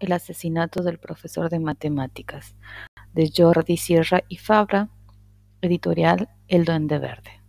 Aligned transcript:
El 0.00 0.12
asesinato 0.12 0.82
del 0.82 0.98
profesor 0.98 1.50
de 1.50 1.58
matemáticas, 1.58 2.56
de 3.12 3.30
Jordi 3.36 3.76
Sierra 3.76 4.22
y 4.26 4.38
Fabra, 4.38 4.88
editorial 5.60 6.30
El 6.48 6.64
Duende 6.64 6.98
Verde. 6.98 7.42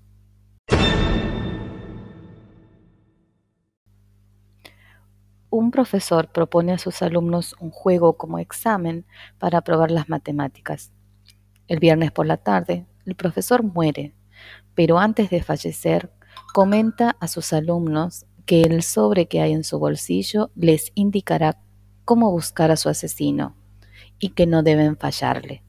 Un 5.49 5.71
profesor 5.71 6.29
propone 6.29 6.73
a 6.73 6.77
sus 6.77 7.01
alumnos 7.01 7.55
un 7.61 7.71
juego 7.71 8.17
como 8.17 8.39
examen 8.39 9.05
para 9.39 9.59
aprobar 9.59 9.89
las 9.89 10.09
matemáticas. 10.09 10.91
El 11.69 11.79
viernes 11.79 12.11
por 12.11 12.25
la 12.25 12.35
tarde, 12.35 12.85
el 13.05 13.15
profesor 13.15 13.63
muere, 13.63 14.13
pero 14.75 14.99
antes 14.99 15.29
de 15.29 15.41
fallecer, 15.41 16.11
comenta 16.53 17.15
a 17.21 17.29
sus 17.29 17.53
alumnos 17.53 18.25
que 18.45 18.63
el 18.63 18.83
sobre 18.83 19.27
que 19.27 19.39
hay 19.39 19.53
en 19.53 19.63
su 19.63 19.79
bolsillo 19.79 20.51
les 20.55 20.91
indicará 20.93 21.61
cómo 22.07 22.31
buscar 22.31 22.71
a 22.71 22.77
su 22.77 22.87
asesino 22.87 23.53
y 24.17 24.29
que 24.29 24.47
no 24.47 24.63
deben 24.63 24.95
fallarle. 24.95 25.61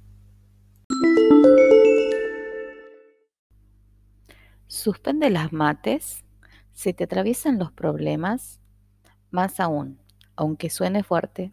Suspende 4.69 5.31
las 5.31 5.53
mates, 5.53 6.25
se 6.73 6.93
te 6.93 7.03
atraviesan 7.03 7.59
los 7.59 7.73
problemas, 7.73 8.61
más 9.33 9.59
aún, 9.59 10.01
aunque 10.37 10.71
suene 10.71 11.03
fuerte, 11.03 11.53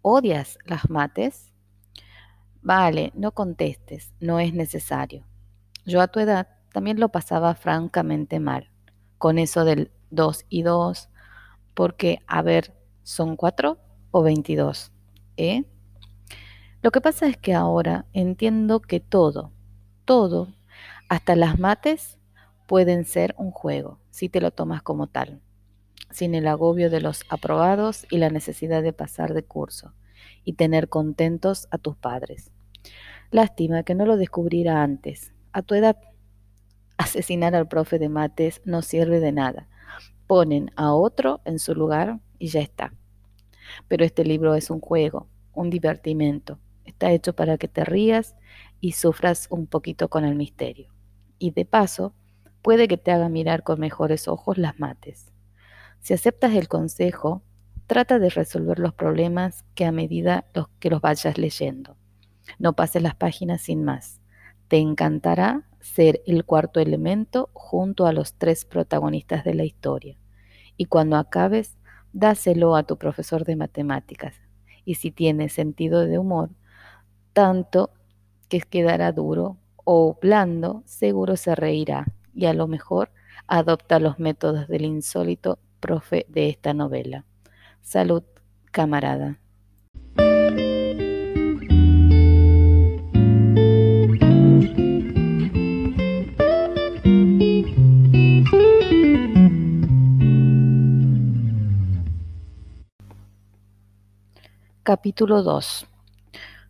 odias 0.00 0.58
las 0.64 0.88
mates. 0.88 1.52
Vale, 2.62 3.10
no 3.16 3.32
contestes, 3.32 4.12
no 4.20 4.38
es 4.38 4.54
necesario. 4.54 5.26
Yo 5.84 6.00
a 6.00 6.06
tu 6.06 6.20
edad 6.20 6.46
también 6.72 7.00
lo 7.00 7.08
pasaba 7.08 7.56
francamente 7.56 8.38
mal, 8.38 8.70
con 9.18 9.38
eso 9.38 9.64
del 9.64 9.90
2 10.10 10.44
y 10.48 10.62
2, 10.62 11.08
porque, 11.74 12.22
a 12.28 12.42
ver, 12.42 12.76
¿son 13.02 13.34
4 13.34 13.89
o 14.10 14.22
22? 14.22 14.92
¿Eh? 15.36 15.64
Lo 16.82 16.90
que 16.90 17.00
pasa 17.00 17.26
es 17.26 17.36
que 17.36 17.54
ahora 17.54 18.06
entiendo 18.12 18.80
que 18.80 19.00
todo, 19.00 19.52
todo, 20.04 20.48
hasta 21.08 21.36
las 21.36 21.58
mates, 21.58 22.18
pueden 22.66 23.04
ser 23.04 23.34
un 23.36 23.50
juego, 23.50 23.98
si 24.10 24.28
te 24.28 24.40
lo 24.40 24.50
tomas 24.50 24.82
como 24.82 25.06
tal, 25.06 25.40
sin 26.10 26.34
el 26.34 26.46
agobio 26.46 26.88
de 26.88 27.00
los 27.00 27.24
aprobados 27.28 28.06
y 28.10 28.18
la 28.18 28.30
necesidad 28.30 28.82
de 28.82 28.92
pasar 28.92 29.34
de 29.34 29.42
curso 29.42 29.92
y 30.44 30.54
tener 30.54 30.88
contentos 30.88 31.68
a 31.70 31.78
tus 31.78 31.96
padres. 31.96 32.50
Lástima 33.30 33.82
que 33.82 33.94
no 33.94 34.06
lo 34.06 34.16
descubriera 34.16 34.82
antes. 34.82 35.32
A 35.52 35.62
tu 35.62 35.74
edad, 35.74 35.96
asesinar 36.96 37.54
al 37.54 37.68
profe 37.68 37.98
de 37.98 38.08
mates 38.08 38.60
no 38.64 38.82
sirve 38.82 39.20
de 39.20 39.32
nada. 39.32 39.68
Ponen 40.26 40.70
a 40.76 40.92
otro 40.94 41.40
en 41.44 41.58
su 41.58 41.74
lugar 41.74 42.20
y 42.38 42.48
ya 42.48 42.60
está. 42.60 42.92
Pero 43.88 44.04
este 44.04 44.24
libro 44.24 44.54
es 44.54 44.70
un 44.70 44.80
juego, 44.80 45.28
un 45.52 45.70
divertimento. 45.70 46.58
Está 46.84 47.12
hecho 47.12 47.34
para 47.34 47.58
que 47.58 47.68
te 47.68 47.84
rías 47.84 48.34
y 48.80 48.92
sufras 48.92 49.46
un 49.50 49.66
poquito 49.66 50.08
con 50.08 50.24
el 50.24 50.34
misterio. 50.34 50.92
Y 51.38 51.52
de 51.52 51.64
paso, 51.64 52.14
puede 52.62 52.88
que 52.88 52.96
te 52.96 53.12
haga 53.12 53.28
mirar 53.28 53.62
con 53.62 53.80
mejores 53.80 54.28
ojos 54.28 54.58
las 54.58 54.78
mates. 54.78 55.32
Si 56.00 56.14
aceptas 56.14 56.54
el 56.54 56.68
consejo, 56.68 57.42
trata 57.86 58.18
de 58.18 58.30
resolver 58.30 58.78
los 58.78 58.94
problemas 58.94 59.64
que 59.74 59.84
a 59.84 59.92
medida 59.92 60.46
que 60.78 60.90
los 60.90 61.00
vayas 61.00 61.38
leyendo. 61.38 61.96
No 62.58 62.74
pases 62.74 63.02
las 63.02 63.14
páginas 63.14 63.62
sin 63.62 63.84
más. 63.84 64.20
Te 64.68 64.78
encantará 64.78 65.68
ser 65.80 66.22
el 66.26 66.44
cuarto 66.44 66.80
elemento 66.80 67.50
junto 67.52 68.06
a 68.06 68.12
los 68.12 68.34
tres 68.34 68.64
protagonistas 68.64 69.44
de 69.44 69.54
la 69.54 69.64
historia. 69.64 70.18
Y 70.76 70.86
cuando 70.86 71.16
acabes, 71.16 71.76
dáselo 72.12 72.76
a 72.76 72.82
tu 72.82 72.96
profesor 72.96 73.44
de 73.44 73.56
matemáticas. 73.56 74.34
Y 74.84 74.94
si 74.94 75.10
tiene 75.10 75.48
sentido 75.48 76.06
de 76.06 76.18
humor, 76.18 76.50
tanto 77.32 77.90
que 78.48 78.60
quedará 78.60 79.12
duro 79.12 79.58
o 79.84 80.18
blando, 80.20 80.82
seguro 80.86 81.36
se 81.36 81.54
reirá 81.54 82.06
y 82.34 82.46
a 82.46 82.54
lo 82.54 82.66
mejor 82.66 83.10
adopta 83.46 83.98
los 83.98 84.18
métodos 84.18 84.68
del 84.68 84.84
insólito 84.84 85.58
profe 85.80 86.26
de 86.28 86.48
esta 86.48 86.74
novela. 86.74 87.24
Salud, 87.82 88.22
camarada. 88.70 89.39
Capítulo 104.82 105.42
2 105.42 105.86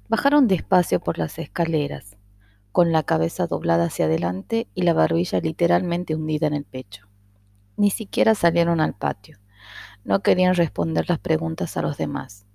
Bajaron 0.09 0.49
despacio 0.49 0.99
por 0.99 1.17
las 1.17 1.39
escaleras 1.39 2.17
con 2.73 2.91
la 2.91 3.05
cabeza 3.05 3.47
doblada 3.47 3.85
hacia 3.85 4.07
adelante 4.07 4.67
y 4.75 4.83
la 4.83 4.95
barbilla 4.95 5.39
literalmente 5.39 6.17
hundida 6.17 6.49
en 6.49 6.55
el 6.55 6.65
pecho. 6.65 7.07
Ni 7.77 7.91
siquiera 7.91 8.35
salieron 8.35 8.81
al 8.81 8.95
patio. 8.95 9.39
No 10.03 10.25
querían 10.25 10.57
responder 10.57 11.09
las 11.09 11.21
preguntas 11.21 11.77
a 11.77 11.83
los 11.83 11.99
demás. 11.99 12.47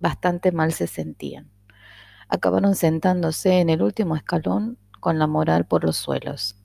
Bastante 0.00 0.52
mal 0.52 0.72
se 0.72 0.86
sentían. 0.86 1.50
Acabaron 2.30 2.74
sentándose 2.74 3.60
en 3.60 3.68
el 3.68 3.82
último 3.82 4.16
escalón 4.16 4.78
con 5.00 5.18
la 5.18 5.26
moral 5.26 5.66
por 5.66 5.84
los 5.84 5.98
suelos. 5.98 6.56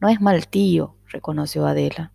No 0.00 0.08
es 0.08 0.20
mal 0.20 0.48
tío, 0.48 0.96
reconoció 1.06 1.64
Adela. 1.64 2.12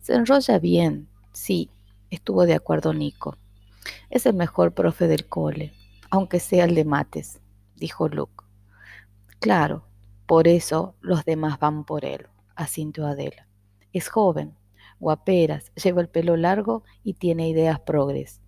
Se 0.00 0.16
enrolla 0.16 0.58
bien, 0.58 1.08
sí, 1.32 1.70
estuvo 2.10 2.44
de 2.44 2.54
acuerdo 2.54 2.92
Nico. 2.92 3.36
Es 4.10 4.26
el 4.26 4.34
mejor 4.34 4.72
profe 4.72 5.06
del 5.06 5.26
cole, 5.28 5.72
aunque 6.10 6.40
sea 6.40 6.64
el 6.64 6.74
de 6.74 6.84
mates, 6.84 7.40
dijo 7.76 8.08
Luke. 8.08 8.44
Claro, 9.40 9.84
por 10.26 10.48
eso 10.48 10.94
los 11.00 11.24
demás 11.24 11.58
van 11.58 11.84
por 11.84 12.04
él, 12.04 12.26
asintió 12.54 13.06
Adela. 13.06 13.48
Es 13.92 14.08
joven, 14.08 14.54
guaperas, 15.00 15.72
lleva 15.74 16.00
el 16.00 16.08
pelo 16.08 16.36
largo 16.36 16.82
y 17.02 17.14
tiene 17.14 17.48
ideas 17.48 17.80
progres. 17.80 18.40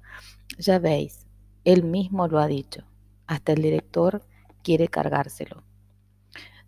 Ya 0.59 0.78
veis, 0.78 1.27
él 1.65 1.84
mismo 1.84 2.28
lo 2.28 2.39
ha 2.39 2.47
dicho. 2.47 2.84
Hasta 3.27 3.53
el 3.53 3.62
director 3.62 4.22
quiere 4.62 4.89
cargárselo. 4.89 5.62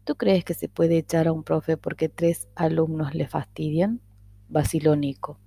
¿Tú 0.04 0.16
crees 0.16 0.44
que 0.44 0.54
se 0.54 0.68
puede 0.68 0.98
echar 0.98 1.28
a 1.28 1.32
un 1.32 1.44
profe 1.44 1.76
porque 1.76 2.08
tres 2.08 2.48
alumnos 2.54 3.14
le 3.14 3.28
fastidian? 3.28 4.00
vaciló 4.48 4.96
Nico. 4.96 5.38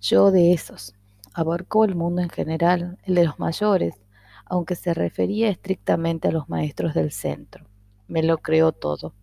Yo 0.00 0.30
de 0.30 0.52
esos. 0.52 0.94
Abarcó 1.34 1.84
el 1.84 1.94
mundo 1.94 2.22
en 2.22 2.30
general, 2.30 2.98
el 3.04 3.14
de 3.14 3.24
los 3.24 3.38
mayores, 3.38 4.02
aunque 4.46 4.74
se 4.74 4.94
refería 4.94 5.48
estrictamente 5.48 6.28
a 6.28 6.32
los 6.32 6.48
maestros 6.48 6.94
del 6.94 7.12
centro 7.12 7.72
me 8.12 8.22
lo 8.22 8.38
creo 8.38 8.72
todo. 8.72 9.14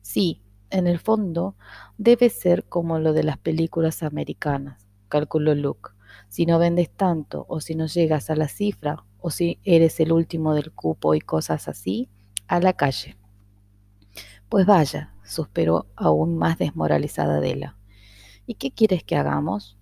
Sí, 0.00 0.42
en 0.70 0.86
el 0.86 0.98
fondo 0.98 1.56
debe 1.98 2.30
ser 2.30 2.64
como 2.64 2.98
lo 2.98 3.12
de 3.12 3.22
las 3.22 3.38
películas 3.38 4.02
americanas, 4.02 4.86
calculó 5.08 5.54
Luke. 5.54 5.90
Si 6.28 6.46
no 6.46 6.58
vendes 6.58 6.90
tanto 6.90 7.44
o 7.48 7.60
si 7.60 7.74
no 7.74 7.86
llegas 7.86 8.30
a 8.30 8.36
la 8.36 8.48
cifra 8.48 9.04
o 9.20 9.30
si 9.30 9.60
eres 9.62 10.00
el 10.00 10.12
último 10.12 10.54
del 10.54 10.72
cupo 10.72 11.14
y 11.14 11.20
cosas 11.20 11.68
así, 11.68 12.08
a 12.46 12.60
la 12.60 12.72
calle. 12.72 13.16
Pues 14.48 14.64
vaya, 14.64 15.12
suspiró 15.22 15.86
aún 15.94 16.38
más 16.38 16.56
desmoralizada 16.56 17.36
Adela. 17.36 17.76
¿Y 18.46 18.54
qué 18.54 18.70
quieres 18.70 19.04
que 19.04 19.16
hagamos? 19.16 19.77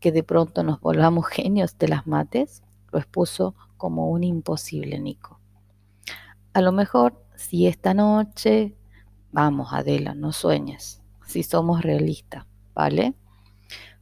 ¿Que 0.00 0.12
de 0.12 0.22
pronto 0.22 0.62
nos 0.62 0.80
volvamos 0.80 1.26
genios 1.30 1.78
de 1.78 1.88
las 1.88 2.06
mates? 2.06 2.62
Lo 2.92 2.98
expuso 2.98 3.54
como 3.76 4.10
un 4.10 4.24
imposible 4.24 4.98
Nico. 4.98 5.38
A 6.52 6.60
lo 6.60 6.72
mejor 6.72 7.24
si 7.36 7.66
esta 7.66 7.94
noche, 7.94 8.74
vamos 9.30 9.72
Adela, 9.72 10.14
no 10.14 10.32
sueñes, 10.32 11.00
si 11.24 11.42
somos 11.42 11.82
realistas, 11.82 12.46
¿vale? 12.74 13.14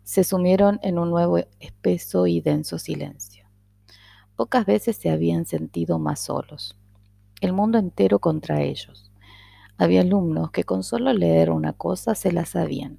Se 0.04 0.24
sumieron 0.24 0.78
en 0.82 0.98
un 0.98 1.10
nuevo 1.10 1.38
espeso 1.60 2.26
y 2.26 2.40
denso 2.40 2.78
silencio. 2.78 3.44
Pocas 4.36 4.64
veces 4.64 4.96
se 4.96 5.10
habían 5.10 5.44
sentido 5.44 5.98
más 5.98 6.20
solos, 6.20 6.78
el 7.40 7.52
mundo 7.52 7.78
entero 7.78 8.20
contra 8.20 8.62
ellos. 8.62 9.10
Había 9.76 10.00
alumnos 10.00 10.50
que 10.50 10.64
con 10.64 10.82
solo 10.82 11.12
leer 11.12 11.50
una 11.50 11.74
cosa 11.74 12.14
se 12.14 12.32
la 12.32 12.46
sabían, 12.46 12.98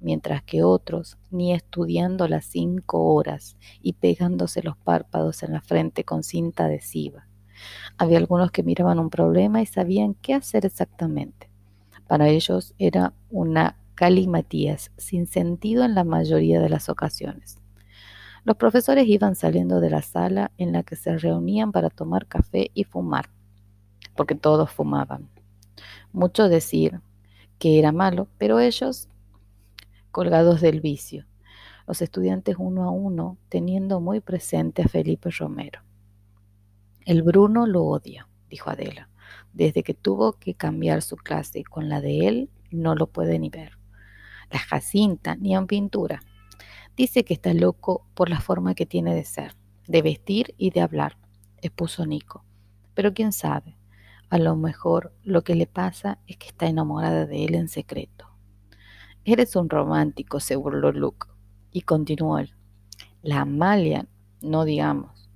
mientras 0.00 0.42
que 0.42 0.62
otros, 0.62 1.18
ni 1.30 1.52
estudiando 1.52 2.28
las 2.28 2.44
cinco 2.46 3.14
horas 3.14 3.56
y 3.82 3.94
pegándose 3.94 4.62
los 4.62 4.76
párpados 4.76 5.42
en 5.42 5.52
la 5.52 5.60
frente 5.60 6.04
con 6.04 6.22
cinta 6.22 6.64
adhesiva, 6.64 7.26
había 7.98 8.18
algunos 8.18 8.50
que 8.50 8.62
miraban 8.62 8.98
un 8.98 9.10
problema 9.10 9.62
y 9.62 9.66
sabían 9.66 10.14
qué 10.14 10.34
hacer 10.34 10.66
exactamente. 10.66 11.50
Para 12.06 12.28
ellos 12.28 12.74
era 12.78 13.12
una 13.30 13.76
calimatías 13.94 14.90
sin 14.96 15.26
sentido 15.26 15.84
en 15.84 15.94
la 15.94 16.04
mayoría 16.04 16.58
de 16.58 16.70
las 16.70 16.88
ocasiones. 16.88 17.60
Los 18.44 18.56
profesores 18.56 19.06
iban 19.06 19.36
saliendo 19.36 19.80
de 19.80 19.90
la 19.90 20.00
sala 20.00 20.52
en 20.56 20.72
la 20.72 20.82
que 20.82 20.96
se 20.96 21.18
reunían 21.18 21.70
para 21.70 21.90
tomar 21.90 22.26
café 22.26 22.70
y 22.72 22.84
fumar, 22.84 23.28
porque 24.16 24.34
todos 24.34 24.70
fumaban. 24.70 25.28
Mucho 26.12 26.48
decir 26.48 27.02
que 27.58 27.78
era 27.78 27.92
malo, 27.92 28.26
pero 28.38 28.58
ellos 28.58 29.09
colgados 30.10 30.60
del 30.60 30.80
vicio. 30.80 31.26
los 31.86 32.02
estudiantes 32.02 32.56
uno 32.58 32.84
a 32.84 32.90
uno, 32.90 33.36
teniendo 33.48 34.00
muy 34.00 34.20
presente 34.20 34.82
a 34.82 34.88
Felipe 34.88 35.30
Romero. 35.30 35.80
El 37.04 37.22
Bruno 37.22 37.66
lo 37.66 37.84
odia, 37.84 38.28
dijo 38.48 38.70
Adela. 38.70 39.08
Desde 39.52 39.82
que 39.82 39.94
tuvo 39.94 40.34
que 40.34 40.54
cambiar 40.54 41.02
su 41.02 41.16
clase 41.16 41.64
con 41.64 41.88
la 41.88 42.00
de 42.00 42.28
él, 42.28 42.50
no 42.70 42.94
lo 42.94 43.08
puede 43.08 43.38
ni 43.38 43.50
ver. 43.50 43.72
La 44.50 44.60
Jacinta, 44.60 45.34
ni 45.34 45.56
en 45.56 45.66
pintura. 45.66 46.20
Dice 46.96 47.24
que 47.24 47.34
está 47.34 47.54
loco 47.54 48.06
por 48.14 48.28
la 48.28 48.40
forma 48.40 48.74
que 48.74 48.86
tiene 48.86 49.14
de 49.14 49.24
ser, 49.24 49.56
de 49.88 50.02
vestir 50.02 50.54
y 50.56 50.70
de 50.70 50.82
hablar, 50.82 51.16
expuso 51.62 52.06
Nico. 52.06 52.44
Pero 52.94 53.14
quién 53.14 53.32
sabe, 53.32 53.76
a 54.28 54.38
lo 54.38 54.54
mejor 54.54 55.12
lo 55.24 55.42
que 55.42 55.56
le 55.56 55.66
pasa 55.66 56.18
es 56.28 56.36
que 56.36 56.48
está 56.48 56.66
enamorada 56.66 57.26
de 57.26 57.44
él 57.44 57.54
en 57.56 57.68
secreto. 57.68 58.29
Eres 59.24 59.56
un 59.56 59.68
romántico, 59.68 60.40
se 60.40 60.56
burló 60.56 60.92
Luke. 60.92 61.28
Y 61.72 61.82
continuó 61.82 62.38
él. 62.38 62.54
La 63.22 63.42
Amalia, 63.42 64.06
no 64.40 64.64
digamos, 64.64 65.28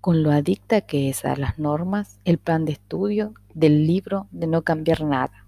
con 0.00 0.22
lo 0.22 0.30
adicta 0.30 0.80
que 0.82 1.08
es 1.08 1.24
a 1.24 1.36
las 1.36 1.58
normas, 1.58 2.20
el 2.24 2.38
plan 2.38 2.64
de 2.64 2.72
estudio, 2.72 3.34
del 3.54 3.86
libro, 3.86 4.26
de 4.30 4.46
no 4.46 4.62
cambiar 4.62 5.02
nada. 5.04 5.46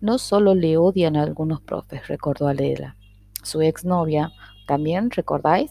No 0.00 0.18
solo 0.18 0.54
le 0.54 0.76
odian 0.76 1.16
a 1.16 1.22
algunos 1.22 1.60
profes, 1.60 2.06
recordó 2.08 2.48
Adela. 2.48 2.96
Su 3.42 3.62
exnovia, 3.62 4.32
también, 4.66 5.10
¿recordáis? 5.10 5.70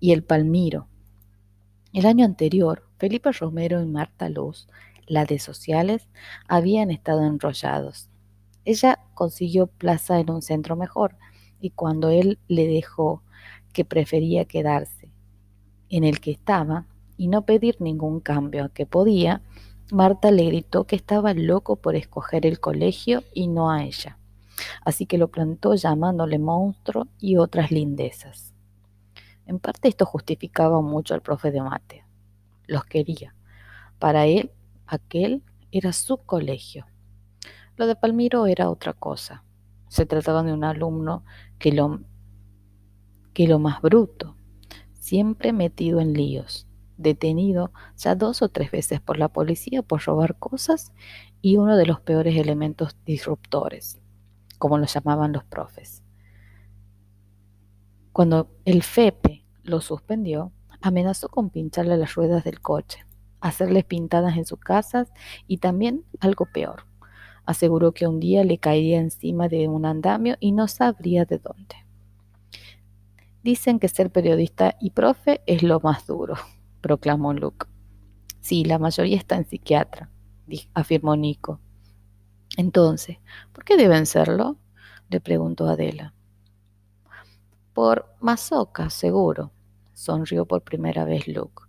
Y 0.00 0.12
el 0.12 0.22
Palmiro. 0.22 0.88
El 1.92 2.06
año 2.06 2.24
anterior, 2.24 2.88
Felipe 2.98 3.32
Romero 3.32 3.80
y 3.80 3.86
Marta 3.86 4.28
Luz, 4.28 4.68
la 5.06 5.24
de 5.24 5.38
sociales, 5.38 6.08
habían 6.46 6.90
estado 6.90 7.24
enrollados. 7.24 8.08
Ella 8.68 9.00
consiguió 9.14 9.66
plaza 9.66 10.20
en 10.20 10.30
un 10.30 10.42
centro 10.42 10.76
mejor 10.76 11.16
y 11.58 11.70
cuando 11.70 12.10
él 12.10 12.38
le 12.48 12.66
dejó 12.66 13.22
que 13.72 13.86
prefería 13.86 14.44
quedarse 14.44 15.10
en 15.88 16.04
el 16.04 16.20
que 16.20 16.32
estaba 16.32 16.84
y 17.16 17.28
no 17.28 17.46
pedir 17.46 17.80
ningún 17.80 18.20
cambio 18.20 18.64
a 18.64 18.68
que 18.68 18.84
podía, 18.84 19.40
Marta 19.90 20.30
le 20.30 20.44
gritó 20.44 20.84
que 20.84 20.96
estaba 20.96 21.32
loco 21.32 21.76
por 21.76 21.96
escoger 21.96 22.44
el 22.44 22.60
colegio 22.60 23.24
y 23.32 23.48
no 23.48 23.70
a 23.70 23.84
ella. 23.84 24.18
Así 24.84 25.06
que 25.06 25.16
lo 25.16 25.28
plantó 25.28 25.74
llamándole 25.74 26.38
monstruo 26.38 27.08
y 27.18 27.38
otras 27.38 27.70
lindezas. 27.70 28.52
En 29.46 29.60
parte 29.60 29.88
esto 29.88 30.04
justificaba 30.04 30.82
mucho 30.82 31.14
al 31.14 31.22
profe 31.22 31.50
de 31.52 31.62
mate. 31.62 32.04
Los 32.66 32.84
quería. 32.84 33.34
Para 33.98 34.26
él, 34.26 34.52
aquel 34.86 35.42
era 35.72 35.94
su 35.94 36.18
colegio. 36.18 36.84
Lo 37.78 37.86
de 37.86 37.94
Palmiro 37.94 38.46
era 38.46 38.70
otra 38.70 38.92
cosa. 38.92 39.44
Se 39.86 40.04
trataba 40.04 40.42
de 40.42 40.52
un 40.52 40.64
alumno 40.64 41.24
que 41.60 41.70
lo, 41.70 42.00
que 43.32 43.46
lo 43.46 43.60
más 43.60 43.80
bruto, 43.80 44.36
siempre 44.94 45.52
metido 45.52 46.00
en 46.00 46.12
líos, 46.12 46.66
detenido 46.96 47.72
ya 47.96 48.16
dos 48.16 48.42
o 48.42 48.48
tres 48.48 48.72
veces 48.72 49.00
por 49.00 49.16
la 49.16 49.28
policía 49.28 49.82
por 49.82 50.02
robar 50.02 50.36
cosas 50.40 50.92
y 51.40 51.56
uno 51.56 51.76
de 51.76 51.86
los 51.86 52.00
peores 52.00 52.36
elementos 52.36 52.96
disruptores, 53.06 54.00
como 54.58 54.76
lo 54.76 54.86
llamaban 54.86 55.32
los 55.32 55.44
profes. 55.44 56.02
Cuando 58.10 58.50
el 58.64 58.82
FEPE 58.82 59.44
lo 59.62 59.80
suspendió, 59.80 60.50
amenazó 60.80 61.28
con 61.28 61.50
pincharle 61.50 61.96
las 61.96 62.16
ruedas 62.16 62.42
del 62.42 62.60
coche, 62.60 63.06
hacerles 63.40 63.84
pintadas 63.84 64.36
en 64.36 64.46
sus 64.46 64.58
casas 64.58 65.12
y 65.46 65.58
también 65.58 66.04
algo 66.18 66.46
peor, 66.52 66.87
Aseguró 67.48 67.92
que 67.92 68.06
un 68.06 68.20
día 68.20 68.44
le 68.44 68.58
caería 68.58 68.98
encima 68.98 69.48
de 69.48 69.68
un 69.68 69.86
andamio 69.86 70.36
y 70.38 70.52
no 70.52 70.68
sabría 70.68 71.24
de 71.24 71.38
dónde. 71.38 71.76
Dicen 73.42 73.78
que 73.78 73.88
ser 73.88 74.12
periodista 74.12 74.76
y 74.82 74.90
profe 74.90 75.40
es 75.46 75.62
lo 75.62 75.80
más 75.80 76.06
duro, 76.06 76.34
proclamó 76.82 77.32
Luke. 77.32 77.66
Sí, 78.42 78.66
la 78.66 78.78
mayoría 78.78 79.16
está 79.16 79.36
en 79.36 79.46
psiquiatra, 79.46 80.10
afirmó 80.74 81.16
Nico. 81.16 81.58
Entonces, 82.58 83.16
¿por 83.54 83.64
qué 83.64 83.78
deben 83.78 84.04
serlo? 84.04 84.58
le 85.08 85.18
preguntó 85.18 85.70
Adela. 85.70 86.12
Por 87.72 88.14
masoca, 88.20 88.90
seguro, 88.90 89.52
sonrió 89.94 90.44
por 90.44 90.64
primera 90.64 91.06
vez 91.06 91.26
Luke. 91.26 91.62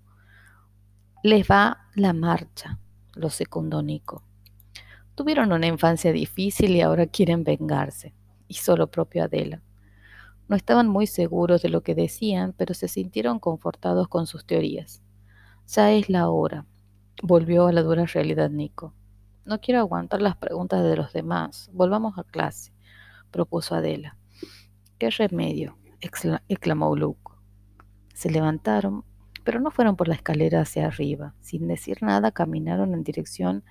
Les 1.23 1.49
va 1.49 1.87
la 1.95 2.11
marcha, 2.11 2.79
lo 3.13 3.29
secundó 3.29 3.81
Nico. 3.81 4.25
Tuvieron 5.19 5.51
una 5.51 5.67
infancia 5.67 6.13
difícil 6.13 6.77
y 6.77 6.79
ahora 6.79 7.05
quieren 7.05 7.43
vengarse. 7.43 8.13
Hizo 8.47 8.77
lo 8.77 8.89
propio 8.89 9.25
Adela. 9.25 9.61
No 10.47 10.55
estaban 10.55 10.87
muy 10.87 11.07
seguros 11.07 11.61
de 11.61 11.67
lo 11.67 11.83
que 11.83 11.93
decían, 11.93 12.53
pero 12.55 12.73
se 12.73 12.87
sintieron 12.87 13.37
confortados 13.37 14.07
con 14.07 14.27
sus 14.27 14.45
teorías. 14.45 15.03
Ya 15.67 15.91
es 15.91 16.09
la 16.09 16.29
hora. 16.29 16.65
Volvió 17.21 17.67
a 17.67 17.73
la 17.73 17.83
dura 17.83 18.05
realidad 18.05 18.49
Nico. 18.49 18.93
No 19.43 19.59
quiero 19.59 19.81
aguantar 19.81 20.21
las 20.21 20.37
preguntas 20.37 20.85
de 20.85 20.95
los 20.95 21.11
demás. 21.11 21.69
Volvamos 21.73 22.17
a 22.17 22.23
clase, 22.23 22.71
propuso 23.29 23.75
Adela. 23.75 24.15
¿Qué 24.99 25.09
remedio? 25.09 25.77
exclamó 25.99 26.95
Luke. 26.95 27.33
Se 28.13 28.31
levantaron, 28.31 29.03
pero 29.43 29.59
no 29.59 29.69
fueron 29.69 29.97
por 29.97 30.07
la 30.07 30.15
escalera 30.15 30.61
hacia 30.61 30.87
arriba. 30.87 31.35
Sin 31.41 31.67
decir 31.67 31.97
nada, 32.03 32.31
caminaron 32.31 32.93
en 32.93 33.03
dirección 33.03 33.65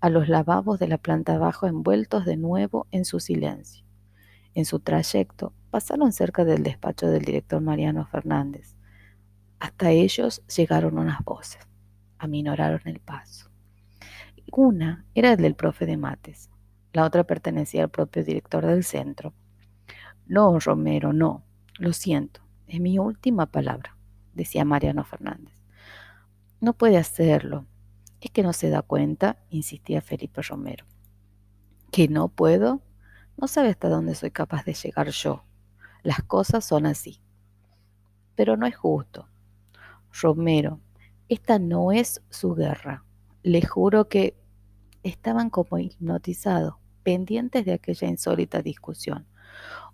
a 0.00 0.08
los 0.08 0.28
lavabos 0.28 0.78
de 0.78 0.88
la 0.88 0.98
planta 0.98 1.34
abajo 1.34 1.66
envueltos 1.66 2.24
de 2.24 2.36
nuevo 2.36 2.86
en 2.90 3.04
su 3.04 3.20
silencio. 3.20 3.84
En 4.54 4.64
su 4.64 4.80
trayecto 4.80 5.52
pasaron 5.70 6.12
cerca 6.12 6.44
del 6.44 6.62
despacho 6.62 7.06
del 7.08 7.24
director 7.24 7.60
Mariano 7.60 8.06
Fernández. 8.06 8.76
Hasta 9.58 9.90
ellos 9.90 10.42
llegaron 10.46 10.98
unas 10.98 11.22
voces. 11.24 11.60
Aminoraron 12.18 12.80
el 12.86 12.98
paso. 12.98 13.50
Una 14.50 15.04
era 15.14 15.32
el 15.32 15.36
del 15.36 15.54
profe 15.54 15.86
de 15.86 15.96
mates. 15.96 16.50
La 16.92 17.04
otra 17.04 17.24
pertenecía 17.24 17.84
al 17.84 17.90
propio 17.90 18.24
director 18.24 18.66
del 18.66 18.82
centro. 18.82 19.32
No, 20.26 20.58
Romero, 20.58 21.12
no. 21.12 21.44
Lo 21.78 21.92
siento. 21.92 22.40
Es 22.66 22.80
mi 22.80 22.98
última 22.98 23.46
palabra, 23.46 23.96
decía 24.34 24.64
Mariano 24.64 25.04
Fernández. 25.04 25.54
No 26.60 26.72
puede 26.72 26.98
hacerlo. 26.98 27.66
Es 28.20 28.30
que 28.30 28.42
no 28.42 28.52
se 28.52 28.70
da 28.70 28.82
cuenta, 28.82 29.38
insistía 29.50 30.02
Felipe 30.02 30.42
Romero. 30.42 30.86
¿Que 31.90 32.08
no 32.08 32.28
puedo? 32.28 32.82
No 33.36 33.48
sabe 33.48 33.70
hasta 33.70 33.88
dónde 33.88 34.14
soy 34.14 34.30
capaz 34.30 34.64
de 34.64 34.74
llegar 34.74 35.08
yo. 35.08 35.44
Las 36.02 36.22
cosas 36.22 36.64
son 36.64 36.86
así. 36.86 37.20
Pero 38.34 38.56
no 38.56 38.66
es 38.66 38.76
justo. 38.76 39.28
Romero, 40.12 40.80
esta 41.28 41.58
no 41.58 41.92
es 41.92 42.22
su 42.30 42.54
guerra. 42.54 43.04
Le 43.42 43.64
juro 43.64 44.08
que 44.08 44.36
estaban 45.02 45.48
como 45.48 45.78
hipnotizados, 45.78 46.74
pendientes 47.02 47.64
de 47.64 47.72
aquella 47.72 48.08
insólita 48.08 48.62
discusión. 48.62 49.26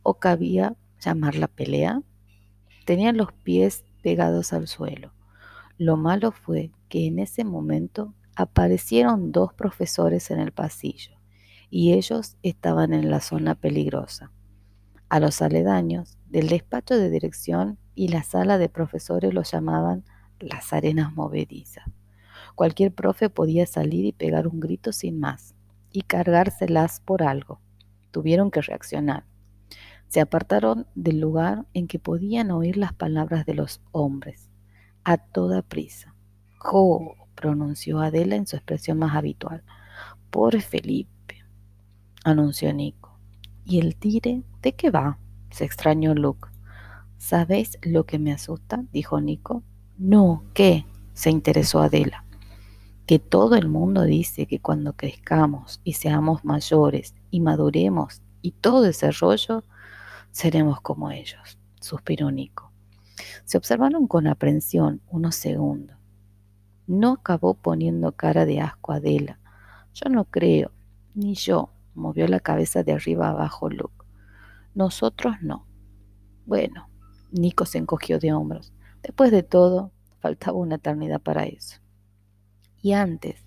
¿O 0.03 0.15
cabía 0.15 0.77
llamar 1.01 1.37
la 1.37 1.49
pelea? 1.49 2.03
Tenían 2.85 3.17
los 3.17 3.33
pies 3.33 3.85
pegados 4.03 4.53
al 4.53 4.67
suelo. 4.67 5.13
Lo 5.79 5.97
malo 5.97 6.33
fue 6.33 6.73
que 6.89 7.07
en 7.07 7.19
ese 7.19 7.45
momento 7.45 8.15
aparecieron 8.37 9.33
dos 9.33 9.53
profesores 9.55 10.31
en 10.31 10.39
el 10.39 10.53
pasillo 10.53 11.19
y 11.71 11.95
ellos 11.95 12.37
estaban 12.43 12.93
en 12.93 13.11
la 13.11 13.21
zona 13.21 13.55
peligrosa. 13.55 14.31
A 15.09 15.21
los 15.21 15.43
aledaños 15.43 16.19
del 16.27 16.49
despacho 16.49 16.97
de 16.97 17.11
dirección 17.11 17.79
y 17.95 18.09
la 18.09 18.23
sala 18.23 18.59
de 18.59 18.69
profesores 18.69 19.33
los 19.33 19.51
llamaban 19.51 20.05
las 20.39 20.73
arenas 20.73 21.15
movedizas. 21.15 21.85
Cualquier 22.55 22.93
profe 22.93 23.31
podía 23.31 23.67
salir 23.67 24.05
y 24.05 24.13
pegar 24.13 24.47
un 24.47 24.61
grito 24.61 24.93
sin 24.93 25.19
más 25.19 25.55
y 25.91 26.03
cargárselas 26.03 27.01
por 27.01 27.23
algo. 27.23 27.61
Tuvieron 28.11 28.51
que 28.51 28.61
reaccionar. 28.61 29.25
Se 30.09 30.21
apartaron 30.21 30.87
del 30.95 31.21
lugar 31.21 31.67
en 31.73 31.89
que 31.89 31.99
podían 31.99 32.51
oír 32.51 32.77
las 32.77 32.93
palabras 32.93 33.47
de 33.47 33.55
los 33.55 33.81
hombres 33.93 34.51
a 35.05 35.19
toda 35.19 35.63
prisa. 35.63 36.15
Jo, 36.59 37.26
pronunció 37.37 38.01
Adela 38.01 38.35
en 38.35 38.49
su 38.49 38.57
expresión 38.57 38.99
más 38.99 39.15
habitual. 39.15 39.63
Pobre 40.31 40.61
Felipe, 40.61 41.45
anunció 42.25 42.73
Nico. 42.73 43.17
¿Y 43.65 43.79
el 43.79 43.95
tire? 43.95 44.43
¿De 44.63 44.75
qué 44.75 44.91
va? 44.91 45.19
se 45.51 45.65
extrañó 45.65 46.15
Luke. 46.15 46.49
¿Sabéis 47.19 47.79
lo 47.83 48.05
que 48.05 48.19
me 48.19 48.33
asusta? 48.33 48.85
dijo 48.93 49.21
Nico. 49.21 49.63
No, 49.97 50.45
¿qué? 50.53 50.85
se 51.15 51.31
interesó 51.31 51.81
Adela. 51.81 52.25
Que 53.07 53.19
todo 53.19 53.55
el 53.55 53.69
mundo 53.69 54.03
dice 54.03 54.47
que 54.47 54.61
cuando 54.61 54.95
crezcamos 54.95 55.81
y 55.85 55.93
seamos 55.93 56.45
mayores 56.45 57.15
y 57.31 57.41
maduremos 57.41 58.21
y 58.43 58.51
todo 58.51 58.87
ese 58.87 59.11
rollo, 59.13 59.65
seremos 60.31 60.81
como 60.81 61.11
ellos, 61.11 61.59
suspiró 61.81 62.31
Nico. 62.31 62.73
Se 63.45 63.57
observaron 63.57 64.07
con 64.07 64.27
aprensión 64.27 65.01
unos 65.09 65.37
segundos. 65.37 65.96
No 66.87 67.15
acabó 67.15 67.55
poniendo 67.55 68.13
cara 68.13 68.45
de 68.45 68.61
asco 68.61 68.93
a 68.93 68.97
Adela. 68.97 69.41
Yo 69.95 70.09
no 70.09 70.25
creo, 70.25 70.73
ni 71.15 71.35
yo, 71.35 71.71
movió 71.95 72.29
la 72.29 72.41
cabeza 72.41 72.83
de 72.83 72.93
arriba 72.93 73.31
abajo 73.31 73.71
Luke. 73.71 74.05
Nosotros 74.75 75.37
no. 75.41 75.67
Bueno, 76.45 76.89
Nico 77.33 77.65
se 77.67 77.79
encogió 77.79 78.19
de 78.19 78.33
hombros. 78.33 78.73
Después 79.03 79.31
de 79.31 79.43
todo, 79.43 79.93
faltaba 80.21 80.59
una 80.59 80.77
eternidad 80.77 81.21
para 81.21 81.45
eso. 81.45 81.81
Y 82.83 82.93
antes, 82.93 83.45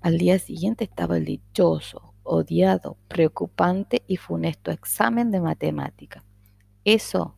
al 0.00 0.18
día 0.18 0.38
siguiente 0.38 0.84
estaba 0.84 1.16
el 1.16 1.24
dichoso, 1.24 2.14
odiado, 2.24 2.98
preocupante 3.08 4.02
y 4.06 4.16
funesto 4.16 4.70
examen 4.70 5.30
de 5.30 5.40
matemática. 5.40 6.24
Eso 6.84 7.36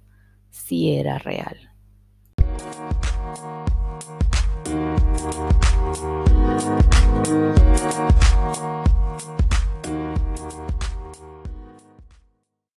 sí 0.51 0.97
era 0.97 1.19
real. 1.19 1.74